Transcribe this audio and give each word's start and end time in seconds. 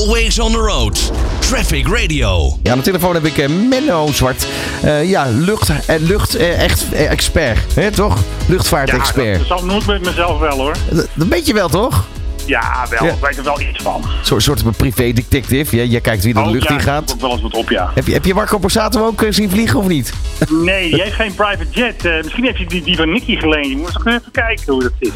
Always 0.00 0.38
on 0.38 0.52
the 0.52 0.58
road. 0.58 1.12
Traffic 1.40 1.88
Radio. 1.88 2.58
Ja, 2.62 2.70
aan 2.72 2.78
de 2.78 2.84
telefoon 2.84 3.14
heb 3.14 3.24
ik 3.24 3.38
eh, 3.38 3.48
Menno 3.48 4.06
Zwart. 4.12 4.46
Eh, 4.82 5.08
ja, 5.10 5.26
lucht, 5.30 5.86
eh, 5.86 5.96
lucht 5.98 6.34
echt 6.36 6.92
expert, 6.92 7.74
hè, 7.74 7.90
toch? 7.90 8.18
Luchtvaartexpert. 8.46 9.38
dat 9.38 9.58
zal 9.58 9.66
nooit 9.66 9.86
met 9.86 10.04
mezelf 10.04 10.38
wel 10.38 10.56
hoor. 10.56 10.74
Dat, 10.90 11.06
dat 11.14 11.26
weet 11.26 11.46
je 11.46 11.52
wel, 11.52 11.68
toch? 11.68 12.04
Ja, 12.46 12.86
wel. 12.90 13.04
Ja. 13.04 13.12
Ik 13.12 13.18
weet 13.20 13.36
er 13.36 13.44
wel 13.44 13.60
iets 13.60 13.82
van. 13.82 14.02
Een 14.02 14.08
soort, 14.26 14.42
soort 14.42 14.76
privé-detective. 14.76 15.88
Jij 15.88 16.00
kijkt 16.00 16.22
wie 16.24 16.34
er 16.34 16.40
de 16.42 16.46
Oh, 16.46 16.52
lucht 16.54 16.68
ja, 16.68 16.74
in 16.74 16.80
gaat. 16.80 17.12
ook 17.12 17.20
wel 17.20 17.30
eens 17.32 17.40
wat 17.42 17.54
op, 17.54 17.70
ja. 17.70 17.90
Heb 17.94 18.06
je, 18.06 18.12
heb 18.12 18.24
je 18.24 18.34
Marco 18.34 18.58
Borsato 18.58 19.06
ook 19.06 19.22
eh, 19.22 19.32
zien 19.32 19.50
vliegen 19.50 19.78
of 19.78 19.86
niet? 19.88 20.12
Nee, 20.50 20.88
jij 20.90 21.04
heeft 21.04 21.14
geen 21.16 21.34
private 21.34 21.66
jet. 21.70 22.04
Eh, 22.04 22.12
misschien 22.22 22.44
heb 22.44 22.56
je 22.56 22.66
die, 22.66 22.82
die 22.82 22.96
van 22.96 23.12
Nicky 23.12 23.36
geleend. 23.36 23.66
Je 23.66 23.76
moet 23.76 24.06
even 24.06 24.22
kijken 24.32 24.72
hoe 24.72 24.82
dat 24.82 24.92
zit. 25.00 25.12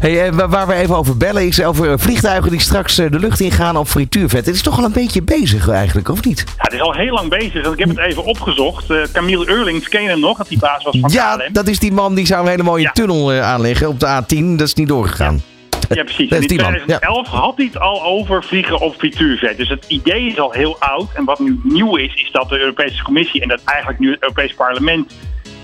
Hey, 0.00 0.26
eh, 0.26 0.32
wa- 0.34 0.48
waar 0.48 0.66
we 0.66 0.74
even 0.74 0.96
over 0.96 1.16
bellen 1.16 1.46
is 1.46 1.62
over 1.62 1.98
vliegtuigen 1.98 2.50
die 2.50 2.60
straks 2.60 2.94
de 2.94 3.08
lucht 3.10 3.40
ingaan 3.40 3.76
op 3.76 3.88
frituurvet. 3.88 4.46
Het 4.46 4.54
is 4.54 4.62
toch 4.62 4.78
al 4.78 4.84
een 4.84 4.92
beetje 4.92 5.22
bezig 5.22 5.68
eigenlijk, 5.68 6.08
of 6.08 6.24
niet? 6.24 6.44
Ja, 6.46 6.52
het 6.62 6.72
is 6.72 6.80
al 6.80 6.92
heel 6.94 7.12
lang 7.14 7.28
bezig. 7.28 7.66
Ik 7.72 7.78
heb 7.78 7.88
het 7.88 7.98
even 7.98 8.24
opgezocht. 8.24 8.84
Camille 9.12 9.48
Eurlings, 9.48 9.88
ken 9.88 10.02
je 10.02 10.08
hem 10.08 10.20
nog? 10.20 10.38
Dat 10.38 10.48
die 10.48 10.58
baas 10.58 10.84
was 10.84 10.96
van 11.00 11.10
Ja, 11.12 11.36
KLM. 11.36 11.52
dat 11.52 11.68
is 11.68 11.78
die 11.78 11.92
man 11.92 12.14
die 12.14 12.26
zou 12.26 12.42
een 12.44 12.50
hele 12.50 12.62
mooie 12.62 12.82
Ja. 12.82 12.92
tunnel 12.92 13.32
aanleggen 13.32 13.88
op 13.88 14.00
de 14.00 14.06
A10. 14.06 14.56
Dat 14.56 14.66
is 14.66 14.74
niet 14.74 14.88
doorgegaan. 14.88 15.34
Ja, 15.34 15.40
precies. 15.88 16.30
En 16.30 16.36
is 16.36 16.42
in 16.42 16.48
die 16.48 16.60
man, 16.60 16.70
2011 16.70 17.28
had 17.28 17.56
hij 17.56 17.66
het 17.66 17.78
al 17.80 18.02
over 18.02 18.44
vliegen 18.44 18.80
op 18.80 18.94
frituurvet. 18.94 19.56
Dus 19.56 19.68
het 19.68 19.84
idee 19.88 20.26
is 20.26 20.38
al 20.38 20.50
heel 20.52 20.76
oud. 20.78 21.08
En 21.14 21.24
wat 21.24 21.38
nu 21.38 21.60
nieuw 21.62 21.96
is, 21.96 22.14
is 22.14 22.30
dat 22.32 22.48
de 22.48 22.58
Europese 22.58 23.02
Commissie 23.02 23.42
en 23.42 23.48
dat 23.48 23.60
eigenlijk 23.64 23.98
nu 23.98 24.10
het 24.10 24.22
Europees 24.22 24.54
Parlement... 24.54 25.14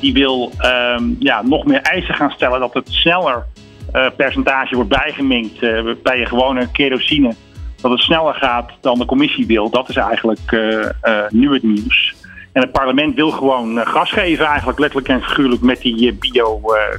die 0.00 0.12
wil 0.12 0.52
ehm, 0.58 1.04
ja, 1.18 1.42
nog 1.42 1.64
meer 1.64 1.80
eisen 1.80 2.14
gaan 2.14 2.30
stellen 2.30 2.60
dat 2.60 2.74
het 2.74 2.88
sneller 2.90 3.46
eh, 3.92 4.06
percentage 4.16 4.74
wordt 4.74 4.90
bijgemengd 4.90 5.62
eh, 5.62 5.82
bij 6.02 6.18
je 6.18 6.26
gewone 6.26 6.68
kerosine. 6.72 7.34
Dat 7.80 7.90
het 7.90 8.00
sneller 8.00 8.34
gaat 8.34 8.70
dan 8.80 8.98
de 8.98 9.04
Commissie 9.04 9.46
wil. 9.46 9.70
Dat 9.70 9.88
is 9.88 9.96
eigenlijk 9.96 10.52
eh, 11.00 11.12
nu 11.28 11.52
het 11.52 11.62
nieuws. 11.62 12.14
En 12.52 12.62
het 12.62 12.72
parlement 12.72 13.14
wil 13.14 13.30
gewoon 13.30 13.86
gas 13.86 14.10
geven 14.10 14.46
eigenlijk 14.46 14.78
letterlijk 14.78 15.08
en 15.08 15.22
figuurlijk 15.22 15.62
met 15.62 15.80
die 15.80 16.12
bio 16.12 16.60
eh 16.74 16.98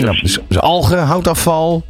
Ja, 0.00 0.10
dus, 0.10 0.38
dus 0.48 0.60
algen, 0.60 0.98
houtafval. 0.98 1.84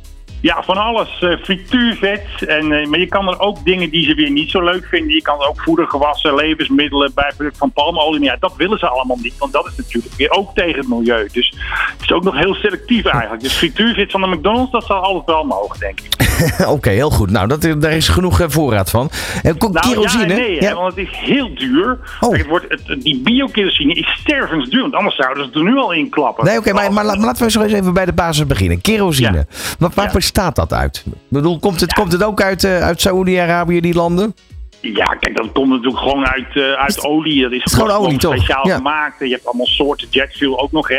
Ja, 0.46 0.62
van 0.62 0.76
alles. 0.76 1.18
eh, 1.20 1.36
frituurvet. 1.42 2.26
En, 2.46 2.72
eh, 2.72 2.86
maar 2.86 2.98
je 2.98 3.06
kan 3.06 3.28
er 3.28 3.40
ook 3.40 3.64
dingen 3.64 3.90
die 3.90 4.04
ze 4.04 4.14
weer 4.14 4.30
niet 4.30 4.50
zo 4.50 4.62
leuk 4.62 4.86
vinden. 4.86 5.14
Je 5.14 5.22
kan 5.22 5.40
er 5.40 5.48
ook 5.48 5.60
voedergewassen, 5.60 6.34
levensmiddelen, 6.34 7.14
bijproduct 7.14 7.58
van 7.58 7.72
palmolie. 7.72 8.20
Maar 8.20 8.28
ja, 8.28 8.36
dat 8.40 8.56
willen 8.56 8.78
ze 8.78 8.88
allemaal 8.88 9.18
niet. 9.22 9.38
Want 9.38 9.52
dat 9.52 9.66
is 9.66 9.76
natuurlijk 9.76 10.14
weer 10.14 10.30
ook 10.30 10.54
tegen 10.54 10.78
het 10.78 10.88
milieu. 10.88 11.28
Dus 11.32 11.54
het 11.92 12.02
is 12.02 12.12
ook 12.12 12.24
nog 12.24 12.36
heel 12.36 12.54
selectief 12.54 13.04
eigenlijk. 13.04 13.42
Dus 13.42 13.52
frituurvet 13.52 14.10
van 14.10 14.20
de 14.20 14.26
McDonald's, 14.26 14.72
dat 14.72 14.84
zal 14.84 15.00
altijd 15.00 15.26
wel 15.26 15.44
mogen, 15.44 15.80
denk 15.80 16.00
ik. 16.00 16.25
Oké, 16.66 16.90
heel 16.90 17.10
goed. 17.10 17.30
Nou, 17.30 17.48
dat, 17.48 17.62
daar 17.80 17.92
is 17.92 18.08
genoeg 18.08 18.40
eh, 18.40 18.46
voorraad 18.48 18.90
van. 18.90 19.10
En 19.42 19.58
ko- 19.58 19.68
Nou 19.68 19.88
kerosine? 19.88 20.24
ja 20.26 20.30
en 20.30 20.36
nee, 20.40 20.58
hè, 20.58 20.74
want 20.74 20.96
het 20.96 21.08
is 21.08 21.16
heel 21.18 21.54
duur. 21.54 21.98
Oh. 22.20 22.28
Kijk, 22.28 22.40
het 22.40 22.50
wordt, 22.50 22.64
het, 22.68 23.02
die 23.02 23.20
biokerosine 23.20 23.94
is 23.94 24.16
stervensduur. 24.20 24.80
Want 24.80 24.94
anders 24.94 25.16
zouden 25.16 25.44
ze 25.52 25.58
er 25.58 25.64
nu 25.64 25.76
al 25.76 25.92
in 25.92 26.10
klappen. 26.10 26.44
Nee, 26.44 26.58
oké, 26.58 26.72
maar, 26.72 26.92
maar, 26.92 27.04
maar 27.04 27.16
laten 27.16 27.44
we 27.44 27.50
zo 27.50 27.60
eens 27.62 27.72
even 27.72 27.94
bij 27.94 28.04
de 28.04 28.12
basis 28.12 28.46
beginnen. 28.46 28.80
Kerosine. 28.80 29.36
Ja. 29.36 29.44
Wat, 29.78 29.94
waar 29.94 30.06
Ja. 30.06 30.12
bestaat 30.12 30.56
dat 30.56 30.72
uit? 30.72 31.02
Ik 31.06 31.12
bedoel, 31.28 31.58
komt 31.58 31.80
het, 31.80 31.92
komt 31.92 32.12
het 32.12 32.22
ook 32.24 32.40
uit, 32.42 32.64
eh, 32.64 32.82
uit 32.82 33.00
Saoedi-Arabië, 33.00 33.80
die 33.80 33.94
landen? 33.94 34.34
Ja, 34.80 35.04
kijk, 35.04 35.36
dat 35.36 35.52
komt 35.52 35.68
natuurlijk 35.68 35.98
gewoon 35.98 36.26
uit, 36.26 36.46
eh, 36.56 36.72
uit 36.72 37.04
olie. 37.04 37.42
Dat 37.42 37.52
is, 37.52 37.72
gewoon 37.72 37.90
olie, 37.90 38.18
toch? 38.18 38.34
speciaal 38.34 38.68
Ja. 38.68 38.76
gemaakt. 38.76 39.18
Je 39.18 39.28
hebt 39.30 39.46
allemaal 39.46 39.66
soorten 39.66 40.06
jetfuel 40.10 40.60
ook 40.60 40.72
nog. 40.72 40.88
Hè. 40.88 40.96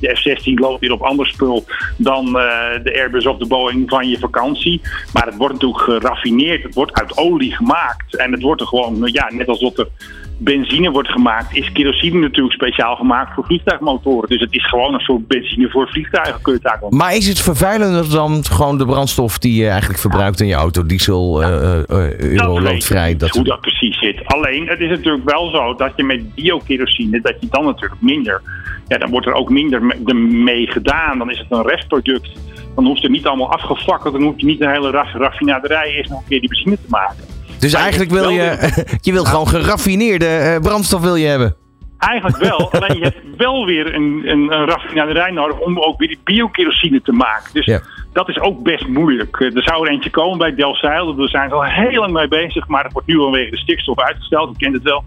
De 0.00 0.14
F-16 0.14 0.54
loopt 0.54 0.80
weer 0.80 0.92
op 0.92 1.02
ander 1.02 1.26
spul 1.26 1.64
dan 1.96 2.26
eh, 2.26 2.82
de 2.82 2.94
Airbus 2.94 3.26
of 3.26 3.38
de 3.38 3.46
Boeing 3.46 3.88
van 3.88 4.08
je 4.08 4.18
vakantie. 4.18 4.80
Maar 5.12 5.26
het 5.26 5.36
wordt 5.36 5.52
natuurlijk 5.52 5.82
geraffineerd. 5.82 6.62
Het 6.62 6.74
wordt 6.74 6.92
uit 6.92 7.16
olie 7.16 7.56
gemaakt. 7.56 8.16
En 8.16 8.32
het 8.32 8.42
wordt 8.42 8.60
er 8.60 8.66
gewoon, 8.66 9.00
ja, 9.12 9.30
net 9.32 9.48
als 9.48 9.60
dat 9.60 9.78
er 9.78 9.88
benzine 10.38 10.90
wordt 10.90 11.08
gemaakt, 11.08 11.56
is 11.56 11.72
kerosine 11.72 12.18
natuurlijk 12.18 12.54
speciaal 12.54 12.96
gemaakt 12.96 13.34
voor 13.34 13.44
vliegtuigmotoren. 13.44 14.28
Dus 14.28 14.40
het 14.40 14.52
is 14.52 14.66
gewoon 14.68 14.94
een 14.94 15.00
soort 15.00 15.26
benzine 15.26 15.70
voor 15.70 15.88
vliegtuigen, 15.88 16.42
kun 16.42 16.52
je 16.52 16.58
het 16.58 16.66
eigenlijk 16.68 16.96
Maar 16.96 17.16
is 17.16 17.28
het 17.28 17.40
vervuilender 17.40 18.10
dan 18.10 18.44
gewoon 18.44 18.78
de 18.78 18.86
brandstof 18.86 19.38
die 19.38 19.62
je 19.62 19.68
eigenlijk 19.68 20.00
verbruikt 20.00 20.40
in 20.40 20.46
je 20.46 20.54
auto? 20.54 20.86
Diesel, 20.86 21.42
eh 21.42 21.48
eh, 21.48 21.78
eh, 21.78 21.86
Dat 21.88 22.20
euro, 22.20 22.54
weet 22.54 22.62
ik 22.64 22.70
loodvrij. 22.72 23.08
niet 23.08 23.20
Dat 23.20 23.30
hoe 23.30 23.44
dat 23.44 23.60
precies 23.60 23.98
zit. 23.98 24.20
Alleen, 24.26 24.66
het 24.68 24.80
is 24.80 24.88
natuurlijk 24.90 25.30
wel 25.30 25.50
zo 25.50 25.74
dat 25.74 25.92
je 25.96 26.04
met 26.04 26.34
biokerosine, 26.34 27.20
dat 27.20 27.34
je 27.40 27.46
dan 27.50 27.64
natuurlijk 27.64 28.00
minder, 28.02 28.42
ja, 28.88 28.98
dan 28.98 29.10
wordt 29.10 29.26
er 29.26 29.32
ook 29.32 29.50
minder 29.50 29.82
me- 29.82 29.96
de- 30.04 30.14
mee 30.14 30.66
gedaan. 30.66 31.18
Dan 31.18 31.30
is 31.30 31.38
het 31.38 31.46
een 31.50 31.66
restproduct. 31.66 32.28
Dan 32.74 32.86
hoeft 32.86 33.02
het 33.02 33.10
niet 33.10 33.26
allemaal 33.26 33.52
afgefakkeld. 33.52 34.12
Dan 34.14 34.22
hoef 34.22 34.34
je 34.36 34.46
niet 34.46 34.60
een 34.60 34.70
hele 34.70 34.90
raf- 34.90 35.12
raffinaderij 35.14 35.90
eerst 35.90 36.10
nog 36.10 36.18
een 36.20 36.28
keer 36.28 36.40
die 36.40 36.48
benzine 36.48 36.74
te 36.76 36.86
maken. 36.88 37.24
Dus 37.58 37.72
eigenlijk 37.74 38.10
wil 38.10 38.28
je, 38.28 38.72
je 39.00 39.12
wil 39.12 39.24
gewoon 39.24 39.48
geraffineerde 39.48 40.26
eh, 40.26 40.60
brandstof 40.60 41.00
wil 41.00 41.16
je 41.16 41.26
hebben. 41.26 41.56
Eigenlijk 41.98 42.36
wel, 42.36 42.70
alleen 42.82 42.98
je 42.98 43.02
hebt 43.04 43.36
wel 43.36 43.66
weer 43.66 43.94
een, 43.94 44.22
een, 44.24 44.52
een 44.52 44.66
raffinaderij 44.66 45.30
nodig 45.30 45.58
om 45.58 45.78
ook 45.78 45.98
weer 45.98 46.08
die 46.08 46.18
biokerosine 46.24 47.02
te 47.02 47.12
maken. 47.12 47.50
Dus 47.52 47.64
Ja. 47.66 47.80
dat 48.12 48.28
is 48.28 48.40
ook 48.40 48.62
best 48.62 48.86
moeilijk. 48.86 49.40
Eh, 49.40 49.56
Er 49.56 49.62
zou 49.62 49.86
er 49.86 49.92
eentje 49.92 50.10
komen 50.10 50.38
bij 50.38 50.54
Delfzijl, 50.54 51.14
daar 51.14 51.28
zijn 51.28 51.48
ze 51.48 51.54
al 51.54 51.64
heel 51.64 52.00
lang 52.00 52.12
mee 52.12 52.28
bezig, 52.28 52.68
maar 52.68 52.84
het 52.84 52.92
wordt 52.92 53.08
nu 53.08 53.16
vanwege 53.16 53.50
de 53.50 53.56
stikstof 53.58 53.98
uitgesteld, 54.00 54.50
u 54.54 54.58
kent 54.58 54.74
het 54.74 54.82
wel. 54.82 55.04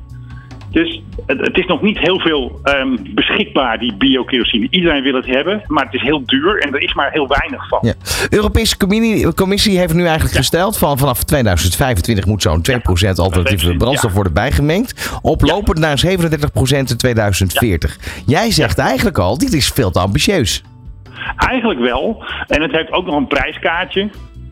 Dus 0.72 1.02
het, 1.26 1.40
het 1.40 1.58
is 1.58 1.66
nog 1.66 1.82
niet 1.82 2.00
heel 2.00 2.20
veel 2.20 2.60
ehm, 2.64 2.98
beschikbaar, 3.10 3.80
die 3.80 3.94
biokerosine. 3.94 4.68
Iedereen 4.70 5.04
wil 5.04 5.14
het 5.14 5.26
hebben, 5.26 5.64
maar 5.68 5.86
het 5.86 5.94
is 5.94 6.02
heel 6.02 6.26
duur 6.26 6.62
en 6.62 6.74
er 6.74 6.82
is 6.82 6.94
maar 6.94 7.12
heel 7.12 7.28
weinig 7.28 7.68
van. 7.68 7.80
Ja. 7.82 7.94
De 8.30 8.36
Europese 8.36 8.78
commissie, 8.78 9.34
commissie 9.34 9.78
heeft 9.78 9.94
nu 9.94 10.06
eigenlijk 10.06 10.36
gesteld 10.36 10.78
van 10.78 10.98
vanaf 10.98 11.24
2025 11.24 12.26
moet 12.26 12.42
zo'n 12.42 12.66
2% 12.72 13.16
alternatieve 13.16 13.76
brandstof 13.76 14.14
worden 14.14 14.34
bijgemengd. 14.34 15.20
Oplopend 15.22 15.80
naar 15.80 16.02
37% 16.06 16.10
in 16.70 16.98
2040. 16.98 17.98
Jij 18.26 18.52
zegt 18.52 18.78
eigenlijk 18.78 19.18
al, 19.18 19.38
dit 19.38 19.54
is 19.54 19.68
veel 19.68 19.92
te 19.92 20.00
ambitieus. 20.00 20.64
Eigenlijk 21.36 21.80
wel. 21.80 22.24
En 22.48 22.62
het 22.62 22.72
heeft 22.72 22.92
ook 22.92 23.06
nog 23.06 23.16
een 23.16 23.28
prijskaartje. 23.28 24.10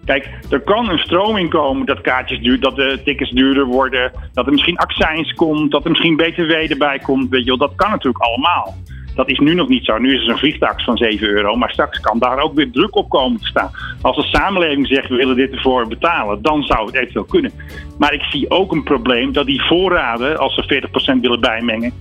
Kijk, 0.08 0.30
er 0.50 0.60
kan 0.60 0.90
een 0.90 0.98
stroming 0.98 1.50
komen 1.50 1.86
dat 1.86 2.02
kaartjes 2.02 2.40
duur, 2.40 2.60
dat 2.60 2.76
de 2.76 3.00
tickets 3.04 3.32
duurder 3.32 3.66
worden, 3.66 4.12
dat 4.34 4.46
er 4.46 4.52
misschien 4.52 4.78
accijns 4.78 5.34
komt, 5.34 5.72
dat 5.72 5.84
er 5.84 5.90
misschien 5.90 6.16
BTW 6.16 6.52
erbij 6.52 7.00
komt. 7.00 7.30
Weet 7.30 7.44
je 7.44 7.48
wel, 7.48 7.58
dat 7.58 7.76
kan 7.76 7.90
natuurlijk 7.90 8.24
allemaal. 8.24 8.76
Dat 9.16 9.30
is 9.30 9.40
nu 9.40 9.54
nog 9.54 9.68
niet 9.68 9.86
zo. 9.86 9.98
Nu 9.98 10.14
is 10.14 10.20
het 10.20 10.30
een 10.30 10.38
vliegtax 10.38 10.84
van 10.84 10.98
7 10.98 11.28
euro, 11.28 11.56
maar 11.56 11.72
straks 11.72 12.00
kan 12.00 12.20
daar 12.20 12.40
ook 12.40 12.54
weer 12.54 12.72
druk 12.72 12.96
op 12.96 13.10
komen 13.10 13.40
te 13.40 13.48
staan. 13.48 13.72
Als 14.02 14.16
de 14.16 14.24
samenleving 14.24 14.88
zegt 14.88 15.10
we 15.10 15.16
willen 15.16 15.36
dit 15.36 15.52
ervoor 15.52 15.88
betalen, 15.88 16.42
dan 16.42 16.64
zou 16.64 16.86
het 16.86 16.96
eventueel 16.96 17.26
kunnen. 17.26 17.52
Maar 17.98 18.14
ik 18.14 18.22
zie 18.22 18.50
ook 18.50 18.72
een 18.72 18.84
probleem 18.84 19.34
dat 19.34 19.46
die 19.46 19.62
voorraden, 19.62 20.38
als 20.38 20.56
ze 20.56 20.82
40% 21.18 21.20
willen 21.22 21.40
bijmengen, 21.40 21.94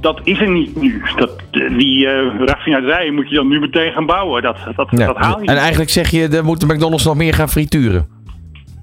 dat 0.00 0.20
is 0.24 0.40
er 0.40 0.50
niet 0.50 0.76
nu. 0.80 1.02
Dat, 1.16 1.30
die 1.52 2.06
eh 2.08 2.34
raffinaderijen 2.44 3.14
moet 3.14 3.28
je 3.28 3.34
dan 3.34 3.48
nu 3.48 3.60
meteen 3.60 3.92
gaan 3.92 4.06
bouwen. 4.06 4.42
Dat, 4.42 4.56
dat, 4.76 4.88
Ja. 4.90 5.06
dat 5.06 5.16
haal 5.16 5.40
je 5.42 5.46
En 5.48 5.56
eigenlijk 5.56 5.90
zeg 5.90 6.10
je, 6.10 6.28
er 6.28 6.44
moet 6.44 6.60
de 6.60 6.66
McDonald's 6.74 7.04
nog 7.04 7.16
meer 7.16 7.34
gaan 7.34 7.48
frituren. 7.48 8.06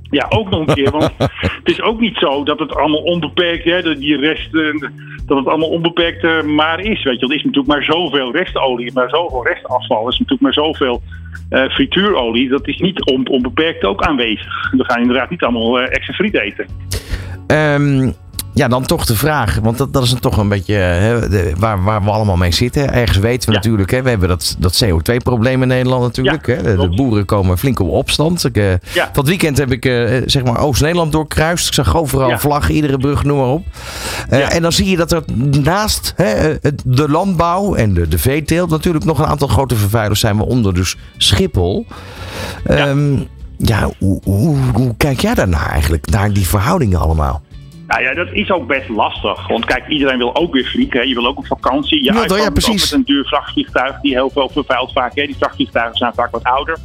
Ja, 0.09 0.25
ook 0.29 0.49
nog 0.49 0.67
een 0.67 0.73
keer. 0.75 0.91
Want 0.91 1.11
het 1.61 1.69
is 1.69 1.81
ook 1.81 1.99
niet 1.99 2.17
zo 2.17 2.43
dat 2.43 2.59
het 2.59 2.75
allemaal 2.75 3.01
onbeperkt, 3.01 3.63
hè, 3.63 3.81
dat 3.81 3.97
die 3.97 4.17
rest, 4.17 4.55
eh, 4.55 4.89
dat 5.25 5.37
het 5.37 5.47
allemaal 5.47 5.69
onbeperkt 5.69 6.23
eh, 6.23 6.43
maar 6.43 6.79
is. 6.79 7.03
Weet 7.03 7.19
je, 7.19 7.25
er 7.27 7.35
is 7.35 7.43
natuurlijk 7.43 7.67
maar 7.67 7.83
zoveel 7.83 8.31
restolie, 8.31 8.91
maar 8.93 9.09
zoveel 9.09 9.45
restafval. 9.47 10.01
Er 10.05 10.11
is 10.13 10.19
natuurlijk 10.19 10.41
maar 10.41 10.53
zoveel 10.53 11.01
eh, 11.49 11.69
frituurolie. 11.69 12.49
Dat 12.49 12.67
is 12.67 12.77
niet 12.77 13.05
on- 13.05 13.27
onbeperkt 13.27 13.83
ook 13.83 14.01
aanwezig. 14.03 14.71
We 14.71 14.83
gaan 14.83 15.01
inderdaad 15.01 15.29
niet 15.29 15.43
allemaal 15.43 15.79
eh, 15.79 15.95
extra 15.95 16.13
friet 16.13 16.33
eten. 16.39 16.65
Ehm, 17.47 18.11
ja, 18.55 18.67
dan 18.67 18.85
toch 18.85 19.05
de 19.05 19.15
vraag, 19.15 19.59
want 19.63 19.77
dat, 19.77 19.93
dat 19.93 20.03
is 20.03 20.09
dan 20.09 20.19
toch 20.19 20.37
een 20.37 20.47
beetje 20.49 20.75
eh, 20.75 20.81
hè, 20.99 21.29
de- 21.29 21.53
waar, 21.57 21.83
waar 21.83 22.03
we 22.03 22.09
allemaal 22.09 22.35
mee 22.37 22.51
zitten. 22.53 22.93
Ergens 22.93 23.17
weten 23.17 23.45
we 23.49 23.51
Ja. 23.55 23.57
natuurlijk, 23.57 23.91
hè, 23.91 24.01
we 24.01 24.09
hebben 24.09 24.27
dat, 24.29 24.55
dat 24.59 24.83
CO2-probleem 24.85 25.61
in 25.61 25.67
Nederland 25.67 26.01
natuurlijk. 26.01 26.47
Ja, 26.47 26.53
hè. 26.55 26.75
De, 26.75 26.89
boeren 26.89 27.25
komen 27.25 27.57
flink 27.57 27.79
op 27.79 27.89
opstand. 27.89 28.43
Ik, 28.45 28.57
eh, 28.57 28.71
Ja. 28.93 29.09
Het 29.13 29.27
weekend 29.27 29.57
heb 29.57 29.71
ik 29.71 29.85
eh, 29.85 30.21
zeg 30.25 30.43
maar 30.43 30.59
Oost-Nederland 30.59 31.11
doorkruist. 31.11 31.67
Ik 31.67 31.73
zag 31.73 31.95
overal 31.97 32.37
vlaggen, 32.39 32.75
iedere 32.75 32.97
brug, 32.97 33.23
noem 33.23 33.37
maar 33.37 33.47
op. 33.47 33.63
En 34.29 34.61
dan 34.61 34.71
zie 34.71 34.89
je 34.89 34.97
dat 34.97 35.11
er 35.11 35.23
naast 35.63 36.13
hè, 36.15 36.55
de 36.85 37.09
landbouw 37.09 37.75
en 37.75 37.93
de, 37.93 38.07
de 38.07 38.17
veeteelt 38.19 38.69
natuurlijk 38.69 39.05
nog 39.05 39.19
een 39.19 39.25
aantal 39.25 39.47
grote 39.47 39.75
vervuilers 39.75 40.19
zijn, 40.19 40.37
waaronder 40.37 40.73
dus 40.73 40.95
Schiphol. 41.17 41.85
Ja. 42.67 42.75
Ehm, 42.87 43.15
ja, 43.57 43.89
hoe, 43.99 44.19
hoe, 44.23 44.57
hoe 44.73 44.95
kijk 44.97 45.19
jij 45.19 45.33
daarnaar 45.33 45.69
eigenlijk, 45.69 46.09
naar 46.09 46.33
die 46.33 46.47
verhoudingen 46.47 46.99
allemaal? 46.99 47.41
Nou 47.87 48.01
ja, 48.01 48.13
dat 48.13 48.27
is 48.31 48.51
ook 48.51 48.67
best 48.67 48.89
lastig. 48.89 49.47
Want 49.47 49.65
kijk, 49.65 49.87
iedereen 49.87 50.17
wil 50.17 50.35
ook 50.35 50.53
weer 50.53 50.65
vliegen. 50.65 50.99
Hè. 50.99 51.05
Je 51.05 51.13
wil 51.13 51.27
ook 51.27 51.37
op 51.37 51.47
vakantie. 51.47 52.03
Je 52.03 52.13
Ja, 52.13 52.19
uitkomt 52.19 52.39
ja, 52.39 52.45
ook 52.45 52.53
precies. 52.53 52.81
met 52.81 52.91
een 52.91 53.05
duur 53.05 53.25
vrachtvliegtuig 53.25 53.99
die 54.01 54.13
heel 54.13 54.29
veel 54.29 54.49
vervuilt 54.49 54.91
vaak. 54.91 55.15
Hè. 55.15 55.25
Die 55.25 55.35
vrachtvliegtuigen 55.35 55.97
zijn 55.97 56.13
vaak 56.13 56.31
wat 56.31 56.43
ouder 56.43 56.77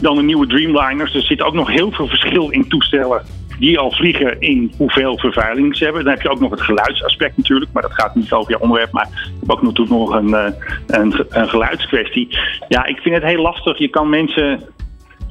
dan 0.00 0.16
de 0.16 0.22
nieuwe 0.22 0.46
Dreamliners. 0.46 1.14
Er 1.14 1.22
zit 1.22 1.42
ook 1.42 1.54
nog 1.54 1.70
heel 1.70 1.90
veel 1.90 2.06
verschil 2.06 2.50
in 2.50 2.68
toestellen 2.68 3.22
die 3.58 3.78
al 3.78 3.92
vliegen 3.92 4.40
in 4.40 4.72
hoeveel 4.76 5.18
vervuiling 5.18 5.76
ze 5.76 5.84
hebben. 5.84 6.04
Dan 6.04 6.12
heb 6.12 6.22
je 6.22 6.30
ook 6.30 6.40
nog 6.40 6.50
het 6.50 6.60
geluidsaspect 6.60 7.36
natuurlijk, 7.36 7.72
maar 7.72 7.82
dat 7.82 7.94
gaat 7.94 8.14
niet 8.14 8.32
over 8.32 8.50
jouw 8.50 8.60
onderwerp. 8.60 8.92
Maar 8.92 9.08
je 9.12 9.30
hebt 9.38 9.50
ook 9.52 9.62
natuurlijk 9.62 9.98
nog 9.98 10.14
een, 10.14 10.34
eh, 10.34 10.52
een, 10.86 11.26
een 11.28 11.48
geluidskwestie. 11.48 12.38
Ja, 12.68 12.84
ik 12.86 12.98
vind 12.98 13.14
het 13.14 13.24
heel 13.24 13.42
lastig. 13.42 13.78
Je 13.78 13.88
kan 13.88 14.08
mensen 14.08 14.60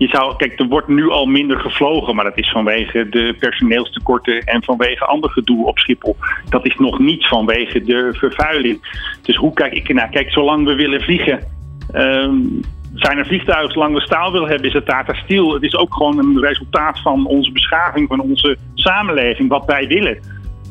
je 0.01 0.07
zou, 0.07 0.35
kijk, 0.35 0.59
er 0.59 0.67
wordt 0.67 0.87
nu 0.87 1.09
al 1.09 1.25
minder 1.25 1.59
gevlogen, 1.59 2.15
maar 2.15 2.23
dat 2.23 2.37
is 2.37 2.51
vanwege 2.51 3.09
de 3.09 3.35
personeelstekorten 3.39 4.39
en 4.39 4.63
vanwege 4.63 5.05
ander 5.05 5.29
gedoe 5.29 5.65
op 5.65 5.79
Schiphol. 5.79 6.15
Dat 6.49 6.65
is 6.65 6.75
nog 6.75 6.99
niets 6.99 7.27
vanwege 7.27 7.83
de 7.83 8.09
vervuiling. 8.13 9.05
Dus 9.21 9.35
hoe 9.35 9.53
kijk 9.53 9.73
ik 9.73 9.87
ernaar? 9.87 10.09
Kijk, 10.09 10.31
zolang 10.31 10.65
we 10.65 10.75
willen 10.75 11.01
vliegen, 11.01 11.39
ehm, 11.91 12.35
zijn 12.93 13.17
er 13.17 13.25
vliegtuigen, 13.25 13.71
zolang 13.71 13.93
we 13.93 14.01
staal 14.01 14.31
willen 14.31 14.49
hebben, 14.49 14.67
is 14.67 14.73
het 14.73 14.85
Tata 14.85 15.13
Steel. 15.13 15.53
Het 15.53 15.63
is 15.63 15.75
ook 15.75 15.93
gewoon 15.93 16.17
een 16.17 16.39
resultaat 16.39 16.99
van 16.99 17.25
onze 17.25 17.51
beschaving, 17.51 18.07
van 18.07 18.19
onze 18.19 18.57
samenleving, 18.73 19.49
wat 19.49 19.65
wij 19.65 19.87
willen. 19.87 20.19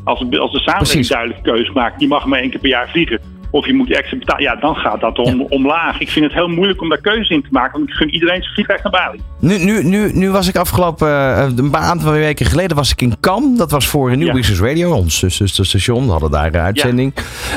Als, 0.04 0.38
als 0.38 0.52
de 0.52 0.60
samenleving 0.60 1.06
duidelijk 1.06 1.42
keus 1.42 1.70
maakt, 1.72 1.98
die 1.98 2.08
mag 2.08 2.26
maar 2.26 2.40
één 2.40 2.50
keer 2.50 2.60
per 2.60 2.68
jaar 2.68 2.88
vliegen. 2.88 3.20
Of 3.50 3.66
je 3.66 3.74
moet 3.74 3.92
extra 3.92 4.18
betalen, 4.18 4.42
ja, 4.42 4.56
dan 4.56 4.74
gaat 4.74 5.00
dat 5.00 5.18
om, 5.18 5.46
omlaag. 5.48 6.00
Ik 6.00 6.10
vind 6.10 6.24
het 6.24 6.34
heel 6.34 6.48
moeilijk 6.48 6.80
om 6.80 6.88
daar 6.88 7.00
keuze 7.00 7.34
in 7.34 7.42
te 7.42 7.48
maken, 7.50 7.78
want 7.78 7.88
ik 7.88 7.94
gun 7.94 8.10
iedereen 8.10 8.42
zijn 8.42 8.54
vliegreis 8.54 8.82
naar 8.82 8.92
Bali. 8.92 9.20
Nu, 9.40 9.58
nu, 9.58 9.84
nu, 9.84 10.10
nu 10.12 10.30
was 10.30 10.48
ik 10.48 10.56
afgelopen, 10.56 11.08
eh, 11.08 11.46
een 11.56 11.70
paar 11.70 11.82
aantal 11.82 12.12
weken 12.12 12.46
geleden 12.46 12.76
was 12.76 12.90
ik 12.90 13.02
in 13.02 13.14
Cannes. 13.20 13.58
Dat 13.58 13.70
was 13.70 13.86
voor 13.86 14.16
New 14.16 14.26
Ja. 14.26 14.32
Business 14.32 14.60
Radio, 14.60 14.92
ons 14.92 15.18
zusterstation. 15.18 16.04
We 16.04 16.10
hadden 16.10 16.30
daar 16.30 16.46
een 16.46 16.60
uitzending. 16.60 17.14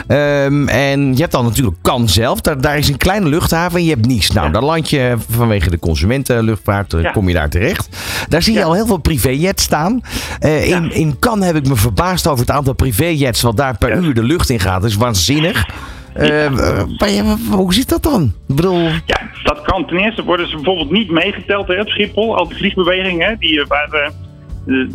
Ehm, 0.07 0.68
en 0.68 1.13
je 1.13 1.19
hebt 1.19 1.31
dan 1.31 1.45
natuurlijk 1.45 1.78
Cannes 1.81 2.13
zelf. 2.13 2.42
Daar, 2.42 2.62
daar 2.62 2.78
is 2.78 2.89
een 2.89 2.98
kleine 2.98 3.28
luchthaven 3.28 3.78
en 3.78 3.84
je 3.84 3.89
hebt 3.89 4.06
Nice. 4.07 4.34
Nou, 4.34 4.51
daar 4.51 4.63
land 4.63 4.89
je 4.89 5.16
vanwege 5.30 5.69
de 5.69 5.80
consumentenluchtvaart, 5.80 7.12
kom 7.12 7.28
je 7.28 7.34
daar 7.34 7.50
terecht. 7.50 8.02
Daar 8.30 8.42
zie 8.42 8.54
je 8.54 8.60
Ja. 8.60 8.66
al 8.66 8.74
heel 8.74 8.86
veel 8.86 8.98
privéjets 8.98 9.64
staan. 9.64 10.02
Eh, 10.40 10.70
in, 10.70 10.92
in 10.92 11.20
Cannes 11.20 11.46
heb 11.48 11.56
ik 11.56 11.68
me 11.68 11.75
verbaasd 11.75 12.28
over 12.28 12.40
het 12.46 12.52
aantal 12.56 12.74
privéjets 12.74 13.42
wat 13.42 13.58
daar 13.58 13.78
per 13.78 13.98
uur 13.98 14.14
de 14.14 14.24
lucht 14.24 14.50
in 14.50 14.60
gaat. 14.60 14.81
Dat 14.81 14.90
is 14.90 14.96
waanzinnig. 14.98 15.66
Eh, 16.14 16.50
ja, 16.98 17.36
hoe 17.52 17.74
zit 17.74 17.90
dat 17.90 18.04
dan? 18.04 18.24
Ik 18.48 18.56
bedoel, 18.56 18.80
Ja, 18.81 19.20
dat 19.44 19.62
kan. 19.62 19.86
Ten 19.86 19.98
eerste 19.98 20.24
worden 20.24 20.50
ze 20.50 20.56
bijvoorbeeld 20.56 20.92
niet 20.92 21.12
meegeteld 21.12 21.68
hè, 21.68 21.80
op 21.80 21.88
Schiphol. 21.90 22.38
Al 22.38 22.48
die 22.48 22.58
vliegbewegingen, 22.58 23.36
die, 23.40 23.62
eh, 23.62 23.68
waar, 23.68 23.90
eh, 23.92 24.10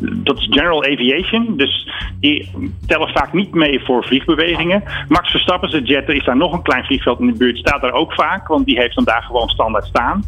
dat 0.00 0.38
is 0.38 0.46
General 0.50 0.84
Aviation. 0.84 1.56
Dus 1.56 1.88
die 2.20 2.50
tellen 2.86 3.08
vaak 3.08 3.32
niet 3.32 3.54
mee 3.54 3.80
voor 3.84 4.04
vliegbewegingen. 4.04 4.82
Max 5.08 5.30
Verstappen, 5.30 5.70
zijn 5.70 5.84
jetter, 5.84 6.14
is 6.14 6.24
daar 6.24 6.36
nog 6.36 6.52
een 6.52 6.62
klein 6.62 6.84
vliegveld 6.84 7.20
in 7.20 7.26
de 7.26 7.38
buurt. 7.38 7.58
Staat 7.58 7.80
daar 7.80 7.92
ook 7.92 8.12
vaak, 8.12 8.48
want 8.48 8.66
die 8.66 8.78
heeft 8.78 8.94
dan 8.94 9.04
daar 9.04 9.22
gewoon 9.22 9.48
standaard 9.48 9.84
staan. 9.84 10.22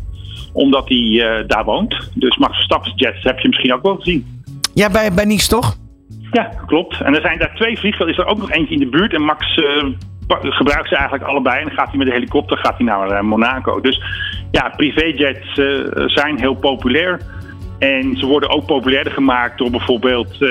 Omdat 0.52 0.88
hij 0.88 0.98
eh, 0.98 1.48
daar 1.48 1.64
woont. 1.64 2.10
Dus 2.14 2.37
Max 2.37 2.54
Verstappen's 2.54 2.92
jets 2.96 3.22
heb 3.22 3.38
je 3.38 3.48
misschien 3.48 3.75
ook 3.75 3.82
wel 3.82 3.96
gezien. 3.96 4.42
ja, 4.75 4.90
bij, 4.90 5.12
bij 5.12 5.25
Nice 5.25 5.48
toch? 5.48 5.76
Ja, 6.31 6.50
klopt. 6.66 7.00
En 7.00 7.14
er 7.14 7.20
zijn 7.20 7.38
daar 7.38 7.54
twee 7.54 7.78
vliegvelden. 7.78 8.14
Is 8.14 8.20
er 8.20 8.31
ook 8.31 8.38
nog 8.38 8.50
eentje 8.50 8.75
in 8.75 8.81
de 8.81 8.88
buurt. 8.88 9.14
En 9.14 9.22
Max 9.22 9.54
eh, 9.56 9.84
gebruikt 10.38 10.88
ze 10.88 10.94
eigenlijk 10.94 11.25
allebei. 11.25 11.58
En 11.58 11.66
dan 11.66 11.76
gaat 11.76 11.88
hij 11.88 11.98
met 11.98 12.06
de 12.06 12.12
helikopter 12.12 12.58
gaat 12.58 12.76
hij 12.76 12.87
naar 12.87 13.10
eh, 13.10 13.22
Monaco. 13.22 13.81
Dus 13.81 14.02
ja, 14.50 14.72
privéjets 14.76 15.58
eh, 15.58 15.66
zijn 16.06 16.38
heel 16.38 16.54
populair. 16.54 17.20
En 17.80 18.16
ze 18.16 18.26
worden 18.26 18.50
ook 18.50 18.66
populairder 18.66 19.12
gemaakt 19.12 19.58
door 19.58 19.70
bijvoorbeeld 19.70 20.42
eh, 20.42 20.48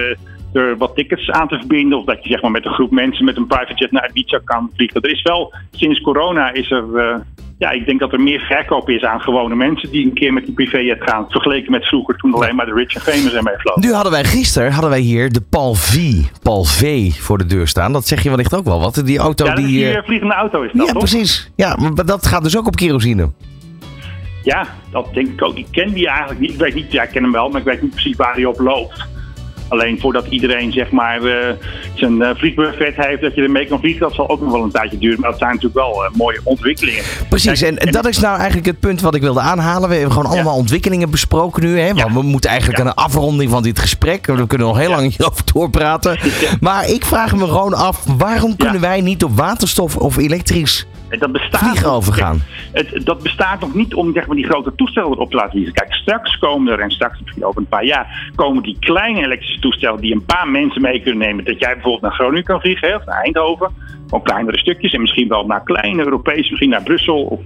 er 0.61 0.77
wat 0.77 0.95
tickets 0.95 1.29
aan 1.31 1.47
te 1.47 1.57
verbinden. 1.57 1.97
Of 1.97 2.05
dat 2.05 2.23
je 2.23 2.29
zeg 2.29 2.41
maar, 2.41 2.51
met 2.51 2.65
een 2.65 2.73
groep 2.73 2.91
mensen 2.91 3.25
met 3.25 3.37
een 3.37 3.47
private 3.47 3.73
jet 3.73 3.91
naar 3.91 4.09
Ibiza 4.13 4.39
kan 4.43 4.69
vliegen. 4.75 5.01
Er 5.01 5.11
is 5.11 5.21
wel, 5.21 5.53
sinds 5.71 6.01
corona 6.01 6.51
is 6.53 6.71
er... 6.71 6.95
eh, 6.95 7.15
ja, 7.57 7.69
ik 7.71 7.85
denk 7.85 7.99
dat 7.99 8.13
er 8.13 8.21
meer 8.21 8.39
verkoop 8.39 8.89
is 8.89 9.03
aan 9.03 9.19
gewone 9.21 9.55
mensen 9.55 9.91
die 9.91 10.05
een 10.05 10.13
keer 10.13 10.33
met 10.33 10.45
die 10.45 10.53
privéjet 10.53 10.97
gaan. 11.01 11.25
Vergeleken 11.29 11.71
met 11.71 11.87
vroeger 11.87 12.15
toen 12.17 12.33
alleen 12.33 12.55
maar 12.55 12.65
de 12.65 12.73
rich 12.73 12.95
en 12.95 13.01
famous 13.01 13.33
ermee 13.33 13.53
vlogen. 13.57 13.81
Nu 13.81 13.93
hadden 13.93 14.11
wij 14.11 14.23
gisteren 14.23 14.71
hadden 14.71 14.89
wij 14.89 14.99
hier 14.99 15.31
de 15.31 15.41
Pal 15.49 15.73
V, 15.73 15.97
Pal 16.43 16.63
V 16.63 17.11
voor 17.13 17.37
de 17.37 17.45
deur 17.45 17.67
staan. 17.67 17.93
Dat 17.93 18.07
zeg 18.07 18.23
je 18.23 18.29
wellicht 18.29 18.55
ook 18.55 18.65
wel 18.65 18.79
wat. 18.79 19.01
Die 19.05 19.17
auto 19.17 19.45
Ja, 19.45 19.55
die. 19.55 19.65
die 19.65 19.89
eh, 19.89 20.03
vliegende 20.03 20.33
auto 20.33 20.61
is 20.61 20.71
dat, 20.73 20.85
ja, 20.87 20.91
toch? 20.93 21.01
precies. 21.01 21.51
Ja, 21.55 21.75
maar 21.75 22.05
dat 22.05 22.27
gaat 22.27 22.43
dus 22.43 22.57
ook 22.57 22.67
op 22.67 22.75
kerosine. 22.75 23.31
Ja, 24.43 24.67
dat 24.91 25.07
denk 25.13 25.27
ik 25.27 25.43
ook. 25.43 25.57
Ik 25.57 25.67
ken 25.71 25.93
die 25.93 26.07
eigenlijk 26.07 26.39
niet. 26.39 26.51
Ik 26.51 26.59
weet 26.59 26.75
niet, 26.75 26.91
ja, 26.91 27.03
ik 27.03 27.09
ken 27.09 27.23
hem 27.23 27.31
wel, 27.31 27.49
maar 27.49 27.59
ik 27.59 27.65
weet 27.67 27.81
niet 27.81 27.91
precies 27.91 28.15
waar 28.15 28.33
hij 28.33 28.45
op 28.45 28.59
loopt. 28.59 29.07
Alleen 29.67 29.99
voordat 29.99 30.25
iedereen 30.29 30.71
zeg 30.71 30.91
maar 30.91 31.23
eh, 31.23 31.55
zijn 31.93 32.13
uh, 32.13 32.29
vliegbuffet 32.35 32.95
heeft, 32.95 33.21
dat 33.21 33.35
je 33.35 33.41
ermee 33.41 33.65
kan 33.67 33.79
vliegen, 33.79 34.01
dat 34.01 34.13
zal 34.13 34.29
ook 34.29 34.41
nog 34.41 34.51
wel 34.51 34.63
een 34.63 34.71
tijdje 34.71 34.97
duren. 34.97 35.19
Maar 35.19 35.29
dat 35.29 35.39
zijn 35.39 35.49
natuurlijk 35.53 35.79
wel 35.79 36.05
eh, 36.05 36.11
mooie 36.11 36.39
ontwikkelingen. 36.43 37.03
Precies, 37.29 37.59
Kijk, 37.59 37.71
en, 37.71 37.77
en 37.87 37.91
dat 37.91 38.07
is 38.07 38.19
nou 38.19 38.35
eigenlijk 38.37 38.67
het 38.67 38.79
punt 38.79 39.01
wat 39.01 39.15
ik 39.15 39.21
wilde 39.21 39.39
aanhalen. 39.39 39.89
We 39.89 39.95
hebben 39.95 40.13
gewoon 40.13 40.31
allemaal 40.31 40.55
ontwikkelingen 40.55 41.09
besproken 41.09 41.63
nu. 41.63 41.79
Hè? 41.79 41.85
Want 41.93 41.99
Ja. 41.99 42.13
we 42.13 42.21
moeten 42.21 42.49
eigenlijk 42.49 42.79
Ja. 42.79 42.85
een 42.85 42.93
afronding 42.93 43.49
van 43.51 43.63
dit 43.63 43.79
gesprek. 43.79 44.25
We 44.25 44.47
kunnen 44.47 44.67
nog 44.67 44.77
heel 44.77 44.89
lang 44.89 45.15
hierover 45.15 45.43
doorpraten. 45.53 46.17
Maar 46.59 46.89
ik 46.89 47.05
vraag 47.05 47.35
me 47.35 47.45
gewoon 47.45 47.73
af, 47.73 48.03
waarom 48.17 48.55
kunnen 48.55 48.81
wij 48.81 49.01
niet 49.01 49.23
op 49.23 49.37
waterstof 49.37 49.97
of 49.97 50.17
elektrisch 50.17 50.87
dat 51.17 51.31
bestaat 51.31 51.61
vliegen 51.61 51.91
overgaan? 51.91 52.41
Het, 52.71 53.01
dat 53.03 53.23
bestaat 53.23 53.59
nog 53.59 53.73
niet 53.73 53.93
om 53.93 54.13
zeg 54.13 54.27
maar, 54.27 54.35
die 54.35 54.45
grote 54.45 54.75
toestellen 54.75 55.11
erop 55.11 55.29
te 55.29 55.35
laten 55.35 55.51
vliegen. 55.51 55.73
Kijk, 55.73 55.93
straks 55.93 56.37
komen 56.37 56.73
er, 56.73 56.79
en 56.79 56.91
straks 56.91 57.19
misschien 57.21 57.45
over 57.45 57.61
een 57.61 57.67
paar 57.67 57.85
jaar, 57.85 58.31
komen 58.35 58.63
die 58.63 58.77
kleine 58.79 59.23
elektrische 59.23 59.59
toestellen 59.59 60.01
die 60.01 60.13
een 60.13 60.25
paar 60.25 60.47
mensen 60.47 60.81
mee 60.81 61.01
kunnen 61.01 61.27
nemen. 61.27 61.45
Dat 61.45 61.59
jij 61.59 61.73
bijvoorbeeld 61.73 62.01
naar 62.01 62.13
Groningen 62.13 62.43
kan 62.43 62.61
vliegen, 62.61 62.87
hè, 62.87 62.95
of 62.95 63.05
naar 63.05 63.21
Eindhoven. 63.21 63.71
Gewoon 64.03 64.23
kleinere 64.23 64.57
stukjes 64.57 64.93
en 64.93 65.01
misschien 65.01 65.27
wel 65.27 65.45
naar 65.45 65.63
kleine 65.63 66.03
Europese, 66.03 66.49
misschien 66.49 66.69
naar 66.69 66.83
Brussel. 66.83 67.23
Of, 67.23 67.39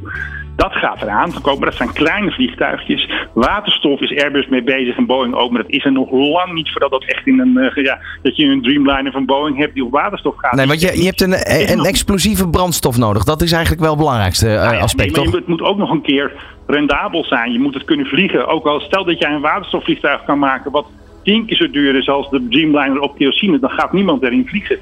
dat 0.55 0.71
gaat 0.71 1.01
eraan 1.01 1.31
te 1.31 1.41
komen. 1.41 1.65
Dat 1.65 1.75
zijn 1.75 1.93
kleine 1.93 2.31
vliegtuigjes. 2.31 3.09
Waterstof 3.33 4.01
is 4.01 4.23
Airbus 4.23 4.47
mee 4.47 4.63
bezig 4.63 4.97
en 4.97 5.05
Boeing 5.05 5.33
ook. 5.33 5.51
Maar 5.51 5.61
dat 5.61 5.71
is 5.71 5.85
er 5.85 5.91
nog 5.91 6.11
lang 6.11 6.53
niet 6.53 6.71
voordat 6.71 6.91
dat 6.91 7.03
echt 7.03 7.27
in 7.27 7.39
een, 7.39 7.57
eh, 7.57 7.83
ja, 7.83 7.99
dat 8.21 8.35
je 8.35 8.45
een 8.45 8.61
Dreamliner 8.61 9.11
van 9.11 9.25
Boeing 9.25 9.57
hebt 9.57 9.73
die 9.73 9.85
op 9.85 9.91
waterstof 9.91 10.33
gaat. 10.37 10.53
Nee, 10.55 10.67
want 10.67 10.81
je, 10.81 10.97
je 10.97 11.05
hebt 11.05 11.21
een, 11.21 11.35
een 11.71 11.85
explosieve 11.85 12.49
brandstof 12.49 12.97
nodig. 12.97 13.23
Dat 13.23 13.41
is 13.41 13.51
eigenlijk 13.51 13.81
wel 13.81 13.91
het 13.91 13.99
belangrijkste 13.99 14.49
eh, 14.49 14.61
Nou 14.61 14.75
ja, 14.75 14.81
aspect, 14.81 15.15
nee, 15.15 15.17
maar 15.17 15.25
toch? 15.25 15.39
Het 15.39 15.47
moet 15.47 15.61
ook 15.61 15.77
nog 15.77 15.89
een 15.89 16.01
keer 16.01 16.31
rendabel 16.67 17.23
zijn. 17.23 17.51
Je 17.51 17.59
moet 17.59 17.73
het 17.73 17.83
kunnen 17.83 18.05
vliegen. 18.05 18.47
Ook 18.47 18.65
al 18.65 18.79
stel 18.79 19.05
dat 19.05 19.19
jij 19.19 19.31
een 19.31 19.41
waterstofvliegtuig 19.41 20.23
kan 20.23 20.39
maken 20.39 20.71
wat 20.71 20.85
tien 21.23 21.45
keer 21.45 21.57
zo 21.57 21.69
duur 21.69 21.95
is 21.95 22.09
als 22.09 22.29
de 22.29 22.47
Dreamliner 22.49 22.99
op 22.99 23.17
kerosine, 23.17 23.59
dan 23.59 23.69
gaat 23.69 23.93
niemand 23.93 24.23
erin 24.23 24.47
vliegen. 24.47 24.77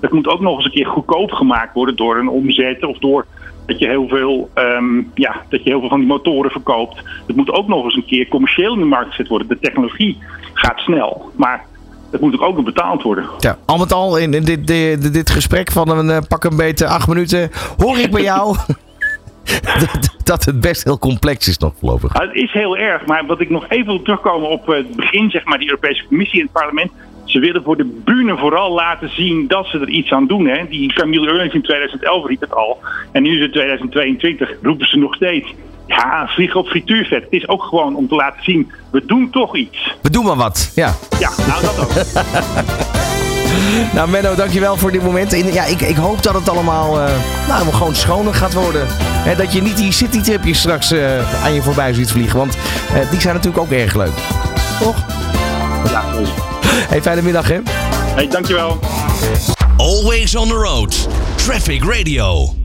Dat 0.00 0.12
moet 0.12 0.28
ook 0.28 0.40
nog 0.40 0.56
eens 0.56 0.64
een 0.64 0.70
keer 0.70 0.86
goedkoop 0.86 1.30
gemaakt 1.30 1.74
worden 1.74 1.96
door 1.96 2.18
een 2.18 2.28
omzet 2.28 2.84
of 2.84 2.98
door 2.98 3.26
dat 3.66 3.78
je 3.78 3.86
heel 3.86 4.08
veel, 4.08 4.50
ehm, 4.54 5.02
ja, 5.14 5.42
dat 5.48 5.62
je 5.62 5.70
heel 5.70 5.80
veel 5.80 5.88
van 5.88 5.98
die 5.98 6.08
motoren 6.08 6.50
verkoopt. 6.50 7.02
Het 7.26 7.36
moet 7.36 7.50
ook 7.50 7.68
nog 7.68 7.84
eens 7.84 7.96
een 7.96 8.06
keer 8.06 8.28
commercieel 8.28 8.72
in 8.72 8.78
de 8.78 8.84
markt 8.84 9.10
gezet 9.10 9.28
worden. 9.28 9.48
De 9.48 9.58
technologie 9.58 10.18
gaat 10.52 10.78
snel, 10.78 11.30
maar 11.36 11.64
het 12.10 12.20
moet 12.20 12.40
ook 12.40 12.56
nog 12.56 12.64
betaald 12.64 13.02
worden. 13.02 13.28
Ja, 13.38 13.58
al 13.66 13.78
met 13.78 13.92
al 13.92 14.18
in, 14.18 14.30
dit, 14.30 14.66
dit, 14.66 15.12
dit 15.12 15.30
gesprek 15.30 15.72
van 15.72 15.88
een 15.88 16.10
eh, 16.10 16.18
pak 16.28 16.44
een 16.44 16.56
beetje 16.56 16.86
acht 16.86 17.08
minuten 17.08 17.50
hoor 17.76 17.98
ik 17.98 18.10
bij 18.10 18.22
jou 18.22 18.56
dat, 19.80 20.16
dat 20.24 20.44
het 20.44 20.60
best 20.60 20.84
heel 20.84 20.98
complex 20.98 21.48
is 21.48 21.58
nog 21.58 21.72
voorlopig. 21.78 22.12
Nou, 22.12 22.26
het 22.26 22.36
is 22.36 22.52
heel 22.52 22.76
erg, 22.76 23.06
maar 23.06 23.26
wat 23.26 23.40
ik 23.40 23.50
nog 23.50 23.68
even 23.68 23.86
wil 23.86 24.02
terugkomen 24.02 24.48
op 24.48 24.70
eh, 24.70 24.76
het 24.76 24.96
begin, 24.96 25.30
zeg 25.30 25.44
maar, 25.44 25.58
die 25.58 25.68
Europese 25.68 26.06
Commissie 26.06 26.40
en 26.40 26.44
het 26.44 26.54
parlement. 26.54 26.90
Ze 27.24 27.38
willen 27.38 27.62
voor 27.62 27.76
de 27.76 28.00
bühne 28.04 28.36
vooral 28.36 28.72
laten 28.74 29.08
zien 29.08 29.46
dat 29.46 29.66
ze 29.66 29.78
er 29.78 29.88
iets 29.88 30.12
aan 30.12 30.26
doen. 30.26 30.46
Hè. 30.46 30.68
Die 30.68 30.92
Camille 30.92 31.28
Eurlings 31.28 31.54
in 31.54 31.62
2011 31.62 32.26
riep 32.26 32.40
het 32.40 32.54
al. 32.54 32.80
En 33.12 33.22
nu 33.22 33.36
is 33.36 33.42
het 33.42 33.52
2022, 33.52 34.50
roepen 34.62 34.88
ze 34.88 34.98
nog 34.98 35.14
steeds. 35.14 35.54
Ja, 35.86 36.26
vliegen 36.28 36.60
op 36.60 36.66
frituurvet. 36.66 37.22
Het 37.22 37.32
is 37.32 37.48
ook 37.48 37.62
gewoon 37.62 37.96
om 37.96 38.08
te 38.08 38.14
laten 38.14 38.42
zien, 38.42 38.70
we 38.92 39.04
doen 39.06 39.30
toch 39.30 39.56
iets. 39.56 39.96
We 40.02 40.10
doen 40.10 40.24
maar 40.24 40.36
wat. 40.36 40.72
Ja. 40.74 40.92
Ja, 41.18 41.30
nou 41.46 41.62
dat 41.62 41.80
ook. 41.80 41.92
Nou 43.92 44.08
Menno, 44.08 44.34
dankjewel 44.34 44.76
voor 44.76 44.92
dit 44.92 45.02
moment. 45.02 45.32
En 45.32 45.52
ja, 45.52 45.64
ik, 45.64 45.80
ik 45.80 45.96
hoop 45.96 46.22
dat 46.22 46.34
het 46.34 46.48
allemaal 46.48 47.00
eh, 47.00 47.14
nou, 47.48 47.72
gewoon 47.72 47.94
schoner 47.94 48.34
gaat 48.34 48.54
worden. 48.54 48.86
Hè, 49.00 49.36
dat 49.36 49.52
je 49.52 49.62
niet 49.62 49.76
die 49.76 49.92
citytripjes 49.92 50.58
straks 50.58 50.92
eh, 50.92 51.44
aan 51.44 51.54
je 51.54 51.62
voorbij 51.62 51.92
ziet 51.92 52.10
vliegen. 52.10 52.38
Want 52.38 52.56
eh, 52.94 53.10
die 53.10 53.20
zijn 53.20 53.34
natuurlijk 53.34 53.62
ook 53.62 53.70
erg 53.70 53.94
leuk. 53.94 54.14
Toch? 54.80 54.96
Ja. 55.90 56.02
Hey, 56.74 57.02
fijne 57.02 57.22
middag 57.22 57.48
hè. 57.48 57.58
Hey, 58.14 58.28
dankjewel. 58.28 58.78
Always 59.76 60.36
on 60.36 60.48
the 60.48 60.54
road. 60.54 61.08
Traffic 61.36 61.84
Radio. 61.84 62.63